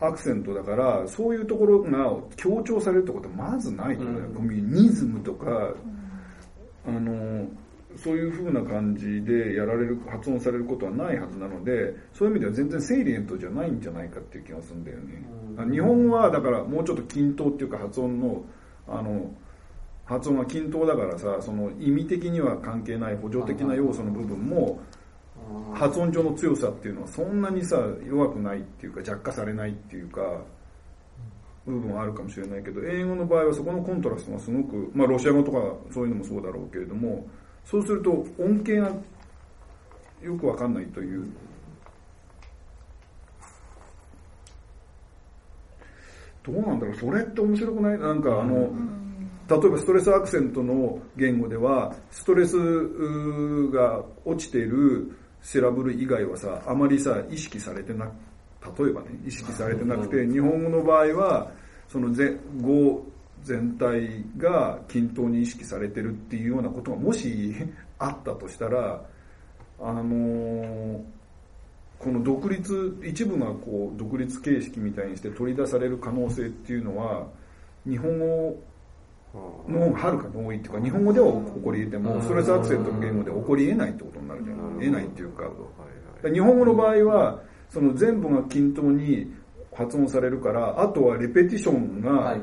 [0.00, 1.90] アクセントだからそういうところが
[2.36, 5.72] 強調されるってことはまずないと思うコミュニズムとか、
[6.86, 7.48] あの
[7.96, 15.26] そういう風な感じでやられる発音されることはないはずなのでそういう意味では全然セイリエントじゃないんじゃないかっていう気がするんだよね、
[15.58, 15.72] うん。
[15.72, 18.44] 日本語はだからもうちょっと均等っていうか発音の
[18.86, 19.30] あの
[20.04, 24.78] 発音が均等だからさその意味的には関係ない補助的な要素の部分も
[25.74, 30.20] 発音上の強さっていうのはそんなにさ弱くないっていうか弱化されないっていうか
[31.66, 35.58] 部分はあるかもしれないけど英語の場合はそこのコントラストがすごくまあロシア語とか
[35.92, 37.26] そういうのもそうだろうけれども
[37.64, 38.90] そうすると音形が
[40.22, 41.26] よくわかんないという。
[46.42, 46.94] どうなんだろう？
[46.96, 47.98] それって面白くない？
[47.98, 48.70] なんかあの、
[49.50, 52.56] 例えばストレスアクセントの言語ではストレス
[53.72, 58.06] が落ちているセラブル以外はさあまりさ意識されてな
[58.78, 61.50] 例えばね意識されてなくて日本語の場合は
[61.88, 63.04] そのぜ語
[63.42, 67.54] 全体が均等に意識されてるっていうようなことがもし
[67.98, 69.00] あったとしたら
[69.80, 71.00] あのー
[71.98, 77.26] この独立一部がこう独立形式みたいにして取り出される可能性っていうのは
[77.88, 78.62] 日本語
[79.68, 84.56] のはるかに多いっていうか日本語では起こり得てもストレスアクセントの言語では起こり得ないってことになるじゃん。
[84.78, 85.50] 得ないっていうか。
[86.32, 89.32] 日本語の場合はその全部が均等に
[89.74, 92.36] 発音されるからあとはレペティションが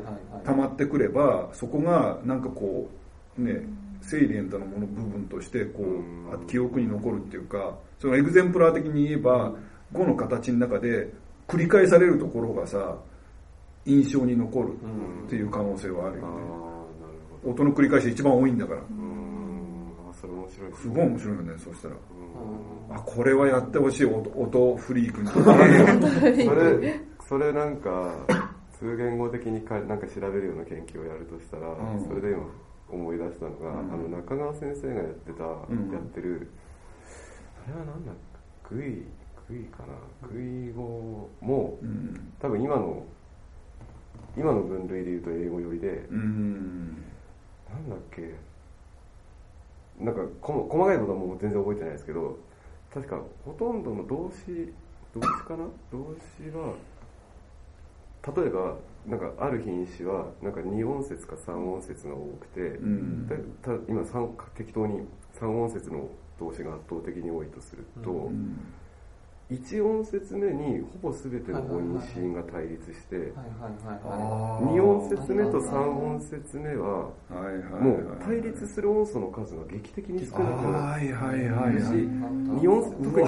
[0.43, 2.89] 溜まってくればそこがなんかこ
[3.37, 3.61] うね
[4.01, 9.53] セイリエントなもの部分としてこうあ記憶に残るっていうかそのエグゼンプラー的に言えば
[9.91, 11.09] 語の形の中で
[11.47, 12.97] 繰り返されるところがさ
[13.85, 14.73] 印象に残る
[15.25, 16.33] っていう可能性はあるよね
[17.45, 18.79] 音の繰り返し一番多いんだから。
[18.79, 20.09] うーん。
[20.09, 20.69] あそれ面白い。
[20.69, 21.95] ですすごい面白いよねそしたら。
[21.95, 22.95] うん。
[22.95, 25.27] あこれはやってほしい音音フリークに。
[25.29, 28.13] それそれなんか
[28.77, 32.05] 通言語的にかなんか調べるような研究をやるとしたら、うん。
[32.05, 32.45] それで今
[32.89, 33.77] 思い出したのが、うん。
[33.93, 35.47] あの中川先生がやってた、ん。
[35.91, 36.49] やってる
[37.65, 38.11] あれはなんだ
[38.69, 39.05] グイ
[39.49, 39.83] グイか
[40.21, 40.27] な？
[40.27, 42.33] グイ語もうん。
[42.39, 43.03] 多分今の
[44.35, 47.03] 今の分類で言うと英語寄りで、うん
[47.73, 48.35] なんだっけ？
[49.99, 52.37] なんかこ細かいことはもう全然覚えてないですけど
[52.93, 54.73] 確かほとんどの動詞
[55.13, 55.65] 動詞かな？
[55.91, 56.73] 動詞は
[58.35, 63.29] 例えばなんかある品種はなんか2音節か3音節が多くて、うん。
[63.87, 65.01] 今三適当に
[65.39, 66.07] 3音節の
[66.39, 68.57] 動詞が圧倒的に多いとすると、うん
[69.51, 81.73] 1音節目にほぼ全ての母音子音が対立して、はいはいはいあは2音節目と3音節目ははいはいはいもう対立する音素の数が劇的に少なくなはいはいはいはい。
[81.73, 81.85] るし、
[82.61, 83.27] 二音節特に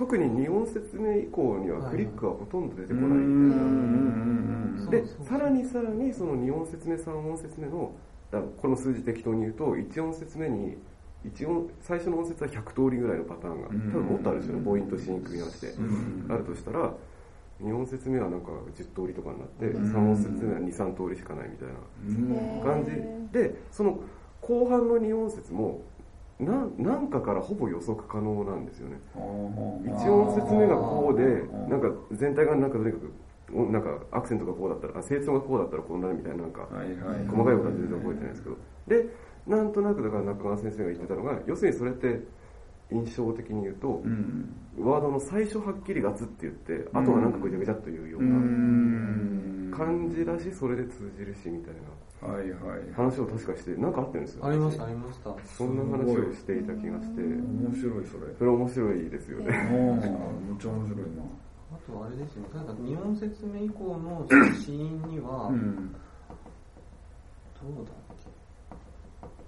[0.00, 3.18] 特に2音節目以降にはクリックはほとんど出てこない。
[3.18, 5.06] みたいな。
[5.20, 7.92] で、さらにさらにその2音節目、3音節目の、
[8.30, 10.78] だこの数字適当に言うと、1音節目に、
[11.24, 13.80] 一音最初の音節は100通りぐらいのパターンが、うん。
[13.90, 15.72] 多分もっとあるでしょうね、母音と子音組み合わせて。
[15.74, 16.26] うん。
[16.30, 16.92] あるとしたら、
[17.62, 19.92] 2音節目はなんか10通りとかになって、うん。
[19.92, 21.74] 3音節目は2、3通りしかないみたいな。
[22.06, 22.62] うん。
[22.62, 23.38] 感じ。
[23.38, 24.00] でその
[24.40, 25.82] 後半の2音節も
[26.40, 28.98] なんなんかからほぼ予測可能なんですよね。
[29.14, 33.12] 1音節目がこうでなんか全体がなんかとにかく
[33.52, 38.56] おなんかアクセントがこうだったらあ成長がこうだったらこうなるみたいななんか細かいことは全然覚えてないですけど。
[38.88, 39.06] で
[39.50, 42.20] なんとなくだから中川先生が言ってたのが要するにそれって
[42.92, 44.48] 印象的に言うとうん。
[44.78, 49.70] ワードの最初はっきりガツって言ってあとはなんかぐちゃぐちゃっというよううなん。
[49.76, 52.92] 感じだしそれで通じるしみたいなはいはい。
[52.94, 54.44] 話を確かしてなんかあってるんですよ。
[54.46, 55.34] いありましたありました。
[55.56, 57.22] そんな話をしていた気がして。
[57.22, 58.34] 面白いそれ。
[58.38, 59.46] それ面白いですよね。
[59.56, 61.22] ああめっちゃ面白いな。
[61.72, 64.26] あとあれですねなんか2音節目以降の
[64.60, 65.94] 死因には、うん。
[67.56, 67.92] どうだ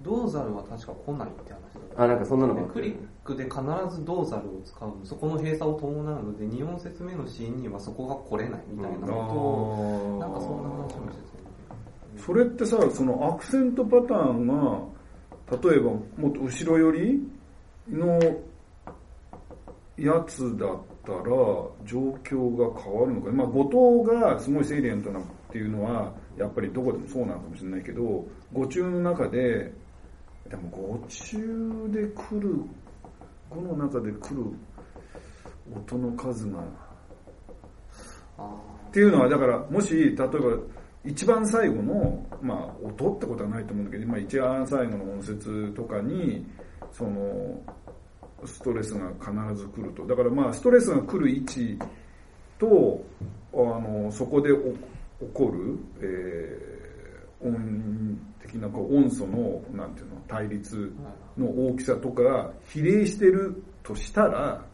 [0.03, 2.03] ドーザルは確か来ないって話だった。
[2.03, 3.57] あなんかそんなのもクリックで必
[3.91, 4.88] ずドーザルを使う。
[4.88, 11.53] のそこの閉鎖を伴うので2音節目のシーンにはそこが来れないみたいなことを、なんかそんな話をしてたよね
[12.19, 14.79] それってさそのアクセントパターンが
[15.71, 17.29] 例えばもっと後ろ寄り
[17.91, 18.19] の
[19.97, 21.23] やつだったら
[21.85, 23.31] 状況が変わるのか。
[23.33, 29.73] まあ語頭がすごいセイリエントなっていうのはやっぱりどこでもそうなのかもしれないけど語中の中で
[30.49, 31.37] でも語中
[31.91, 32.57] で来る
[33.51, 34.45] 語の中で来る
[35.75, 36.61] 音の数が。
[38.39, 40.29] っていうのはだからもし例えば
[41.05, 46.47] 一番最後のまあ音ってことはないと思うんだけど、まあ、一番最後の音節とかに
[46.93, 47.61] その
[48.45, 50.07] ストレスが必ず来ると。
[50.07, 51.79] だからまあストレスが来る位置
[52.59, 53.05] と
[53.55, 54.57] あのそこで起
[55.33, 56.73] こる、えー
[57.43, 58.19] 音
[58.53, 60.93] 的なこう音素のなんていうの対立
[61.38, 64.65] の大きさとかが比例してるとしたら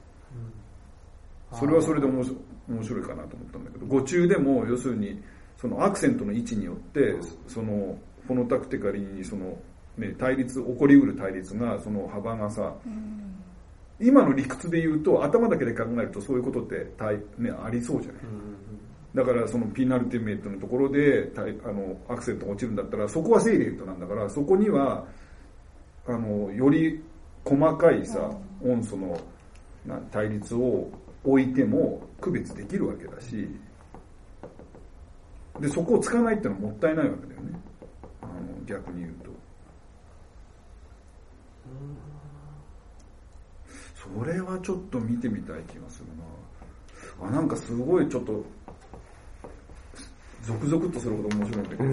[1.52, 2.36] それはそれで面白
[2.68, 5.22] 面白いかなと思ったんだけど語中でも要するに
[5.56, 7.14] そのアクセントの位置によって
[7.46, 9.56] そのフォノタクテカリにその、
[9.96, 12.74] ね、対立起こりうる対立がその幅がさ、
[13.98, 16.92] 今の理屈で言うと頭だけで考えるとそういうことって
[17.38, 18.22] ね、ありそうじゃない、
[19.14, 25.06] だからそのピーナルティメイトのところであのアクセントが落ちるんだったらそこはセイレントなんだからそこには
[26.06, 27.02] あのより
[27.44, 28.30] 細かいさ
[28.62, 29.18] 音素の
[30.10, 30.90] 対立を
[31.24, 33.48] 置いても区別できるわけだし
[35.60, 37.60] でそこをつかないっていうのはもったいないわけだよね。
[38.22, 38.32] あの
[38.64, 39.30] 逆に言うと。
[43.96, 46.06] それはちょっと見てみたい気がする
[47.20, 47.28] な。
[47.28, 48.44] あなんかすごいちょっと
[50.42, 51.84] ゾクゾクとするほど面白いんだけど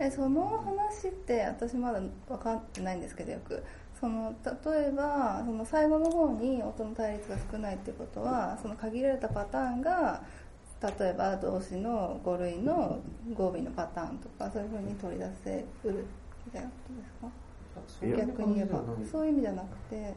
[0.00, 3.62] えその話って私まだ分かってないんですけどよく。
[4.00, 10.22] その例えばその最後の方に音の対立が少ないってことはその限られたパターンが
[10.80, 13.00] 例えば動詞の5類の
[13.34, 16.04] 語尾のパターンとかそういうふうに取り出せうる
[16.46, 18.06] みたいなことですか？
[18.24, 18.84] 逆に言えば。
[19.10, 20.14] そういう意味じゃなくて。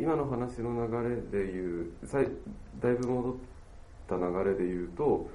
[0.00, 1.90] 今の話の流れで言う
[2.80, 3.34] だいぶ戻っ
[4.08, 5.28] た流れで言うと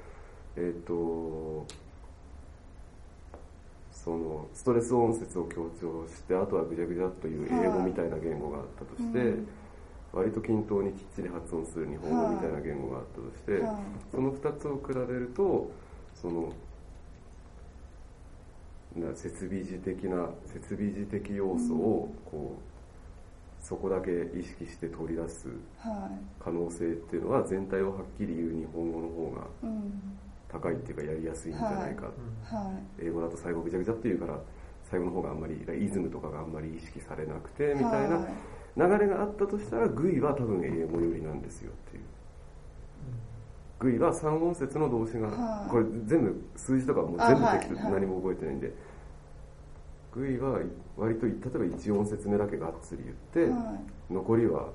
[0.56, 1.66] えっ、ー、と
[3.92, 9.48] そのストレス音節を強調してあとはぐちゃぐちゃという英語みたいな言語があったとして、はいうん、
[10.12, 13.76] 割と均等にきっちり発音する日本語みたいな言語があったとして、はい、
[14.12, 15.72] その2つを比べると
[16.22, 16.52] その
[19.16, 22.73] 設備時的な設備時的要素をこう、
[23.64, 25.48] そこだけ意識して取り出す
[26.44, 29.48] 可能性っていうのは全体をはっきり言う日本語の方が
[30.50, 32.12] 高いっていうかやりやすいんじゃないか、
[33.02, 34.38] 英語だと最後ぐちゃぐちゃっていうから
[34.84, 38.28] 最後の方があんまりイズムとかがあんまり意識されなくてみたいな
[38.76, 42.04] 流れがあったとしたらグイは多分英語寄りなんですよっていう。
[43.80, 48.74] グイは3音節の動詞が、これ全部数字とかもう全部適当何も覚えてないんで、
[50.14, 50.60] グイは
[50.96, 53.54] 割と例えば1音節目だけがっつり言って、
[54.12, 54.70] 残りは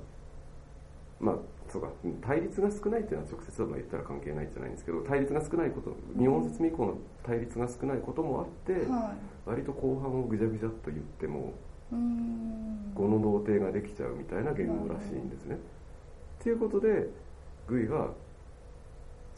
[1.19, 1.35] まあ
[1.69, 1.89] そうか
[2.25, 9.13] 対立が少ないっていうのは直接は言ったら関係ないじゃないんですけど対立が少ないこと2音節目以降の対立が少ないこともあって、は
[9.47, 11.53] い、割と後半をぐちゃぐちゃっと言っても
[12.95, 15.57] 語の童貞ができちゃうみたいな言語らしいんですね。
[16.41, 16.53] とい。
[16.53, 17.09] うことで
[17.67, 18.13] グイは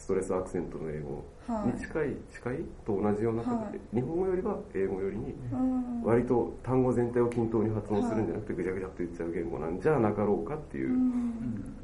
[0.01, 1.23] ストレスアクセントの英語
[1.63, 5.35] に近い、はい、近いと同じような形で、はい、日本語よりは英語よりに
[6.03, 10.97] 割と単語全体を均等に発音するんじゃなくてぐちゃぐちゃっと言っちゃう言語なんじゃなかろうかっていう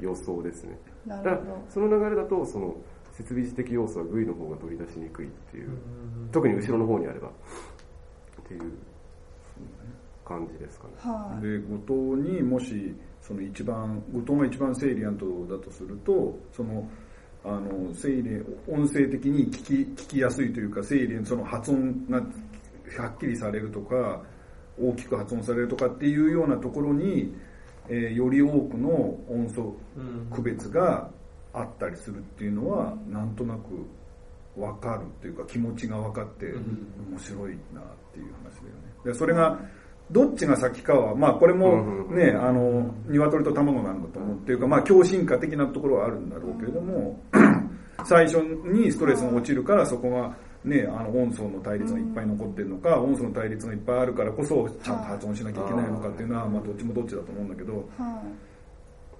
[0.00, 0.76] 予想ですね。
[1.06, 2.74] だからその流れだとその
[3.12, 5.70] 設備時的要素はグイの方が取り出しにくいっていう
[6.32, 7.30] 特に後ろの方にあればっ
[8.48, 8.62] ていう
[10.24, 10.94] 感じですかね。
[10.98, 16.88] はい、で後藤にもしその一番後藤が一番セイリアントだとするとその
[17.44, 24.22] あの、精霊、音声的に聞き、聞きやすいというか、精霊、その発音がはっきりされるとか、
[24.80, 27.34] 大きく発音されるとかっていうようなところに、
[27.88, 28.90] えー、より多くの
[29.28, 29.76] 音素
[30.30, 31.10] 区別が
[31.52, 33.86] あったりするっていうのは、なんとなく
[34.56, 39.12] 分かるっていうか気持ちが分かって面白いなっていう話だよね。
[39.12, 39.58] でそれが、
[40.10, 47.20] どっちが先かは、まあこれもね、あの、鶏と卵なんだと思うっていうか、まあ強進化的なところはあるんだろうけれども、
[48.04, 48.36] 最初
[48.72, 57.88] にストレスが落ちるからそこがね、あの音素の対立がいっぱい残ってるのか、音素の対立がいっぱいあるからこそちゃんと発音しなきゃいけないのかっていうのは、まあどっちもどっちだと思うんだけど、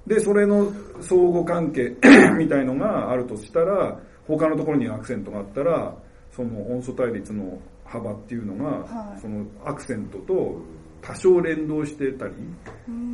[0.06, 1.94] で、それの相互関係
[2.38, 5.94] みたいのがあるとしたら、他のところにアクセントがあったら、
[6.32, 10.60] その音素対立の幅っていうのが、そのアクセントと
[11.00, 12.34] 多少連動してたり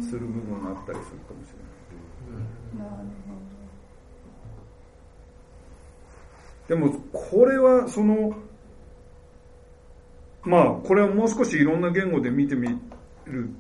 [0.03, 3.25] する部分があったりするかもしれない。
[6.69, 8.35] でも、これはその、
[10.43, 12.69] まあ、これはもう少しいろんな言語で見てみ
[13.27, 13.51] る、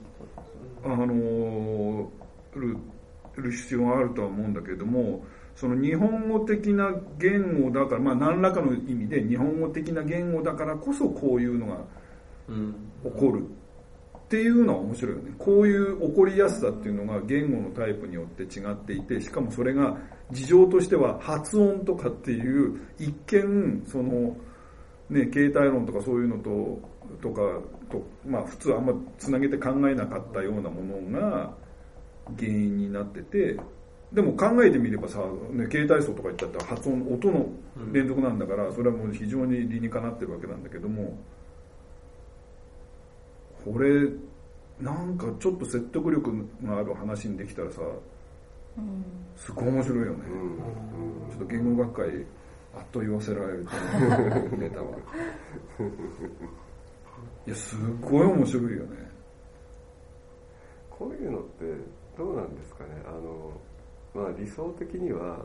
[0.85, 2.11] あの、
[2.55, 2.77] る、
[3.37, 5.23] る必要があるとは思うんだけれども、
[5.55, 11.79] その日本語的な言語だから、まあ何らかの意味で日本語的な言語だからこそこういうのが
[12.49, 13.45] 起こる
[14.35, 15.33] っていうのは面白いよね。
[15.39, 19.97] こういう起こりやすさっていうのが言語のタイプによって違っていて、しかもそれが
[20.33, 24.37] 事情としては発音とかっていう一見、その、
[25.09, 26.81] ね、携帯論とかそういうのと、
[27.23, 27.43] とか
[27.89, 31.55] と、まあ普通あんまつなげて考えなかったようなものが
[32.37, 33.57] 原因になってて、
[34.13, 35.21] でも考えてみればさ、
[35.53, 37.47] ね、携帯層とか言っちゃったら発音音の
[37.93, 41.17] 連続なんだから、それはもう非常に理にかなってるわけなんだけども
[43.65, 44.09] これ
[44.81, 46.31] なんかちょっと説得力
[46.63, 47.81] のある話にできたらさ
[48.77, 49.05] うん
[49.37, 51.31] すごい面白いよね、うん。
[51.31, 52.27] ちょっと言語学会
[52.77, 53.71] あっと言わせられると
[54.57, 54.91] ネタは。
[57.47, 59.11] いやすごい面白いよね。
[60.91, 61.65] こういうのって
[62.17, 62.91] どうなんですかね？
[63.07, 63.53] あの、
[64.25, 65.45] まあ、理想的には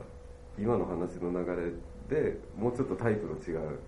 [0.58, 1.74] 今の話の流
[2.10, 3.80] れでもうちょっとタイプの違う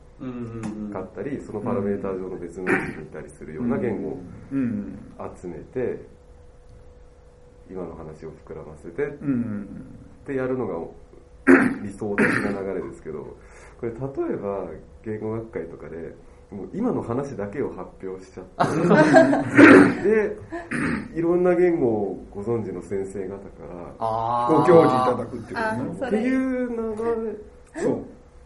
[0.93, 4.19] かったりそのパラメーター上の別の位置にいたりするような言語を
[4.51, 4.97] うん
[5.41, 6.05] 集めて
[7.69, 9.11] 今の話を膨らませてっ
[10.25, 10.75] てやるのが
[11.81, 13.35] 理想的な流れですけど
[13.79, 13.91] これ
[14.27, 14.67] 例えば
[15.03, 16.13] 言語学会とかで
[16.51, 18.73] もう今の話だけを発表しちゃっ
[20.03, 20.37] て で
[21.15, 26.75] いろんな言語をご存知の先生方からあご教示いただくっていうあことねっていう流
[27.77, 27.97] そう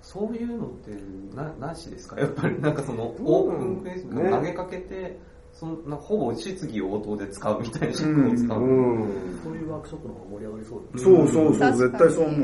[0.08, 0.92] そういうのって
[1.36, 2.20] ななしですか？
[2.20, 4.30] やっぱりなんかそのどオープンクエスチョね。
[4.30, 5.20] ン投げかけて
[5.52, 9.40] そのなほぼ質疑応答で使うみたいな仕組みを使う、れ、うん。
[9.44, 12.38] そういうワークショップの方が盛り上がりそうですそうそうそう、絶対そう思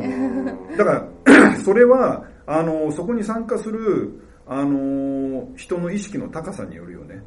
[0.73, 0.75] う。
[0.77, 7.21] だから、 それは、あの、そこに参加する、あの、人の意識の高さによるよね。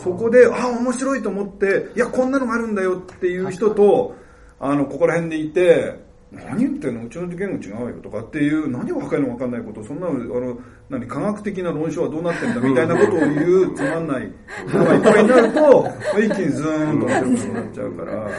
[0.00, 4.14] そこで、あ、面白いと思って、いや、こんなのがあるんだよっていう人と、
[4.60, 6.03] あの、ここら辺でいて、
[6.34, 7.06] 何言ってんの？
[7.06, 10.58] うちの言語違うよとかっていう、何若いの分かんないこと、そんなの、あの、
[10.90, 14.32] 何、科学的な論証はどうなってんだみたいなことを言うつまんない
[14.68, 18.30] 人がいっぱいになると、一気にズーンと面白くなっちゃうから、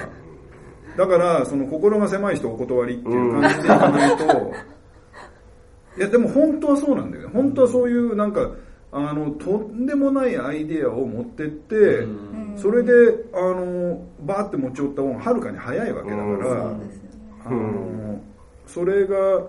[0.97, 4.53] だから、その心が狭い人お断りっていう感じでいかないと、
[5.97, 7.29] いや、でも本当はそうなんだよね。
[7.33, 8.51] 本当はそういう、なんか、
[8.91, 12.53] あの、とんでもないアイデアを持ってって、うん。
[12.57, 12.91] それで、
[13.33, 16.73] あの、バーって持ち寄った方がはるかに早いわけだから、
[17.49, 18.21] うん
[18.67, 19.47] そうですよねあの、それが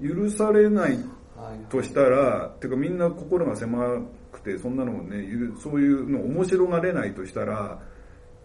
[0.00, 0.92] 許されない
[1.36, 7.78] はいとしたら、てかみんな心が狭くて、そんなのをね、ゆそういうの面白がれないとしたら、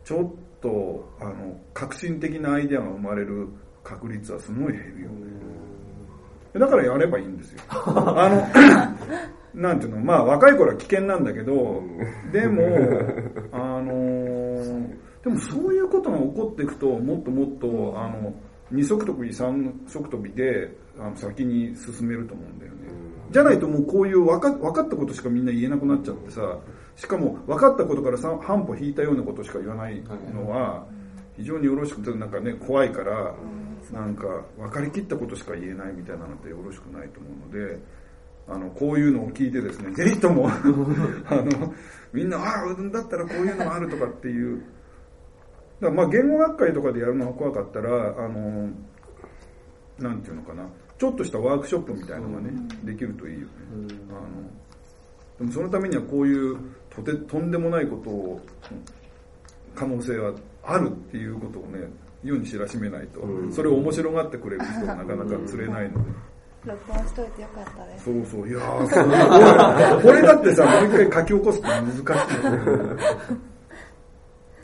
[0.03, 3.47] ちょっと、あの、革新的なアイデアが生まれる
[3.83, 5.27] 確率はすごい減るよね。
[6.53, 7.61] だからやればいいんですよ。
[7.69, 8.29] あ
[9.53, 11.83] の、なんていうの、まあ若い頃は危険なんだけど、
[12.31, 12.63] でも、
[13.51, 18.33] あのーでもそういうことが起こっていくと、もっともっと、あの、
[18.71, 22.77] 二足飛び三足飛びで、あの先に進めると思うんだよね。
[23.31, 26.57] じゃないともうこういう分か分かったことしかみんな言えなくなっちゃってさ、
[26.95, 30.01] しかも分かったことから半歩引いたようなことしか言わない
[30.33, 30.85] のは、
[31.35, 33.35] 非常によろしくて、なんかね、怖いから、
[33.91, 34.25] なんか
[34.57, 37.79] 分かりきったことしか言えないみたいなのってよろしくないと思うので、
[38.49, 41.73] あの、こういうのを聞いてですね、ぜひとも、 あの、
[42.11, 44.63] みんな、ああ、だったらこういうのがあるとかっていう、
[45.81, 48.69] だまあ言語学会とかでやるのが怖かったら、あの、
[49.99, 50.67] なんていうのかな、
[50.97, 52.51] ちょっとしたワークショップみたいのがね、
[52.83, 53.47] できるといいよね。
[54.09, 54.19] あの
[55.39, 56.57] でもそのためにはこういう
[56.89, 58.41] とてとんでもないことを
[59.75, 61.87] 可能性はあるっていうことをね
[62.23, 63.53] 世に知らしめないと、うん。
[63.53, 66.11] それを面白がってくれる人がなかなか釣れないので、
[66.65, 68.05] 録音しといてよかったです。
[68.05, 68.49] そうそう。
[68.49, 69.01] いやーすご
[69.99, 72.03] いこれだってさもう一回書き起こすって難しい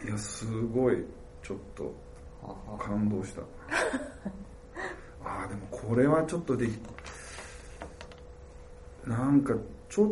[0.04, 1.04] いやすごい
[1.41, 1.93] ちょっと
[2.80, 3.41] 感動した。
[5.24, 6.72] ああでもこれはちょっとでき
[9.06, 9.54] なんか
[9.89, 10.12] ちょっ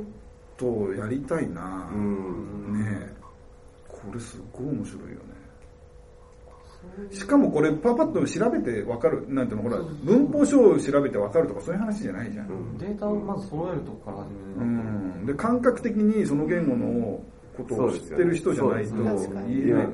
[0.58, 2.74] とやりたいな、うん。
[2.80, 3.14] ねえ。
[3.88, 5.42] これすごい面白いよね。
[7.12, 12.78] しかもこれパパッと調べてわかるなんていうのほら文法書を調べてわかるとかそういう話じゃないじゃん、うん。
[12.78, 17.22] データをまず揃えるとこから始めうるん、で感覚的にその言語の
[17.64, 19.46] ことを知ってる人じゃないとそうですよね。
[19.48, 19.88] 言えない。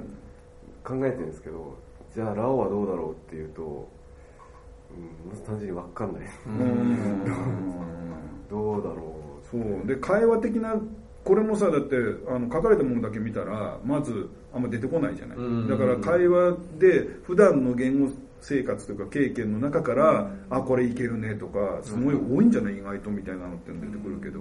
[0.86, 1.78] 今考えてるんですけど
[2.14, 6.22] じゃあラオはどうだろうっていうと、うん、まず単純に分かんない。
[6.46, 7.26] うん。
[8.50, 9.16] どうだろ
[9.52, 9.88] そう。
[9.88, 10.76] で会話的な
[11.24, 11.96] これもさだって
[12.30, 15.68] あの書かれたものだけ見たらまずあんま出てこないじゃない、うん。
[15.68, 18.10] だから会話で普段の言語
[18.40, 22.78] 生活というか経験の中から、あこれいけるねとかすごい多いんじゃない？
[22.78, 24.40] 意外とみたいなのって出てくるけど、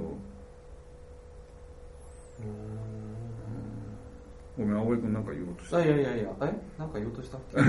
[4.56, 5.76] ごめん葵君なんか言おうとした。
[5.78, 6.30] あいやいやいや。
[6.42, 6.54] え？
[6.78, 7.36] なんか言おうとした？
[7.38, 7.62] っ けい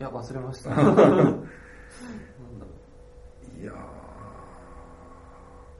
[0.00, 0.70] や忘れました。
[0.76, 1.46] なんだろう。
[3.60, 3.74] いやー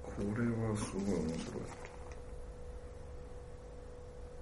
[0.05, 1.62] これはすごい面白い。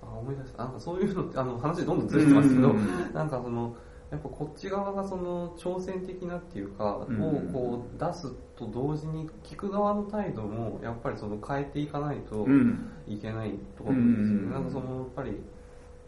[0.03, 0.65] あ思い出した。
[0.65, 3.13] なんかそういうのってあの話どんどんずれてますけど、うん。
[3.13, 3.75] なんかその
[4.11, 12.91] やっぱこっち側がその挑戦的なっていうか、うんをこう出すと同時に聞く側の態度もやっぱりその変えていかないとうん。
[13.07, 15.41] いけないところなんですよね、うんなんかそのやっぱり、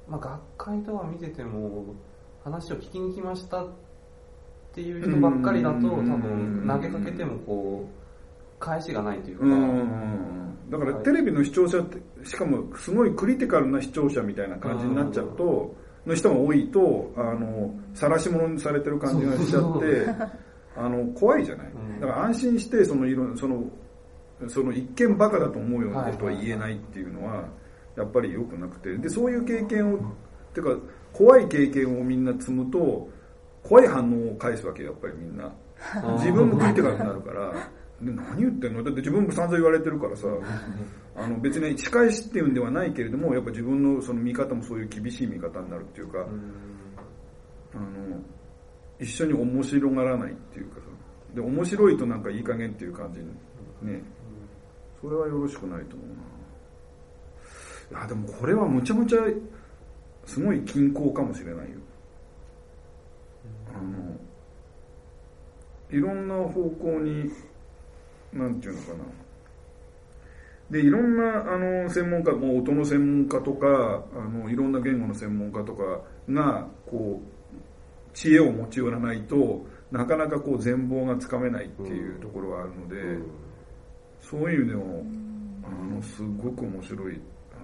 [0.08, 1.94] まあ、学会とは見てても
[2.44, 3.68] 話を聞きに来ましたっ
[4.74, 9.44] ていう人ばっかりだと、多分投げかけてもこう、返しがないというか。
[10.70, 15.74] だからテレビの視聴者って、しかもすごいクリティカルな視聴者みたいな感じになっちゃうと、
[16.06, 20.06] の人が多いと、あの、晒し者にされてる感じがしちゃって、
[20.76, 21.66] あの、怖いじゃない。
[22.00, 23.64] だから安心して、その、いろ、その、
[24.48, 27.44] その一見バカだと思うようなことは言えないっていうのは、
[27.96, 29.98] やっぱり良くなくて、で、そういう経験を、
[30.54, 30.76] てか、
[31.12, 33.08] 怖い経験をみんな積むと、
[33.62, 35.52] 怖い反応を返すわけやっぱりみんな。
[36.18, 37.52] 自分もクリティカルになるから、
[38.02, 38.82] で何言ってんの？
[38.82, 40.26] だって自分も散々言われてるからさ、
[41.16, 46.26] あの別に仕返しっていうんではないけれども、やっぱ自分のその見方もそういう厳しい見方になるっていうか、
[47.74, 47.84] あの、
[48.98, 50.82] 一緒に面白がらないっていうかさ、
[51.34, 53.26] で、面白いとなんかいい加減っていう感じに
[53.92, 54.02] ね、
[55.00, 56.08] それはよろしくないと思う
[57.92, 58.00] な。
[58.00, 59.18] いや、でもこれはむちゃむちゃ、
[60.26, 61.78] すごい均衡かもしれないよ。
[63.74, 64.16] あの、
[65.90, 67.30] いろんな方向に
[68.32, 69.04] なんていうのかな。
[70.70, 77.32] で、いろんな、あの、専門家、もう音の専門家とか、あの、いろんな言語の専門家とかが、こう、
[78.14, 83.26] 知恵を持ち寄らないとなかなかこう全貌がつかめないっていうところがあるので、うん、
[84.20, 85.04] そういう意味でも、
[85.64, 87.20] あの、すごく面白い、
[87.52, 87.56] あ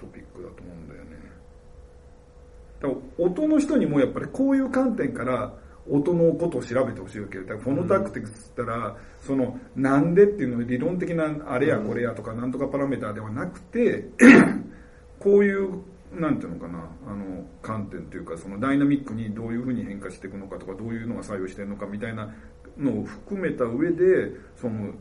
[0.00, 1.10] トピックだと思うんだよね。
[2.80, 5.52] だから音の人にもやっぱりこういう観点から
[5.90, 14.04] 音のことを調べてほしいわけだからフォノタクティクスって言ったら、そのなんでっていうのは理論的なあれやこれやとかなんとかパラメーターではなくて
[15.18, 15.82] こういう
[16.12, 22.34] なんていうのかなあの観点というかそのダイナミックにどういうふうに変化していくのかとかどういうのが作用してるのかみたいな
[22.78, 24.92] のを含めた上でその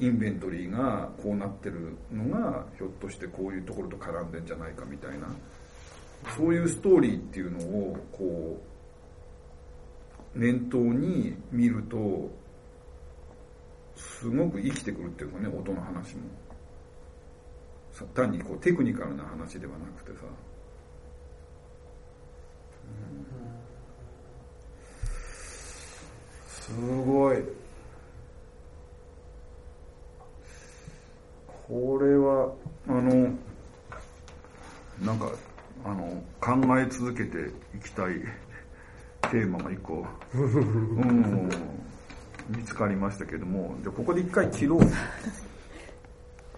[0.00, 5.28] インベントリーがこうなってるのがひょっとしてこういうところと絡んでんじゃないかみたいな
[6.36, 8.77] そういうストーリーっていうのをこう
[10.34, 12.30] 念頭に見ると
[13.96, 16.22] すごく生きてくるっていうかね音の話も。
[18.14, 20.24] 単にこうテクニカルな話ではなくてさ、
[26.72, 27.38] うん、すごい。
[31.66, 32.52] これは
[32.88, 33.30] あの
[35.02, 35.30] なんか
[35.84, 38.14] あの考え続けていきたい。
[39.30, 41.48] テーマが一個、うん、
[42.48, 44.80] 見つかりましたけども、じゃここで一回切ろう。